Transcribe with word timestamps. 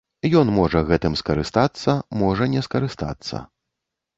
Ён 0.39 0.47
можа 0.59 0.81
гэтым 0.89 1.17
скарыстацца, 1.21 1.91
можа 2.23 2.51
не 2.55 2.65
скарыстацца. 2.69 3.45